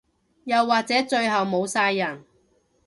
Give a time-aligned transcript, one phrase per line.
[0.45, 2.25] 又或者最後冇晒人